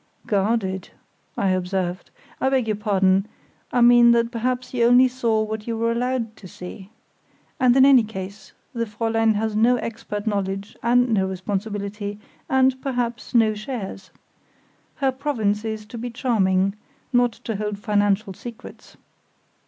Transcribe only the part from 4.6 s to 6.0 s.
you only saw what you were